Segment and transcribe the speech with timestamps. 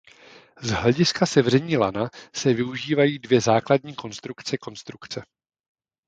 [0.61, 5.23] Z hlediska sevření lana se využívají dvě základní konstrukce konstrukce.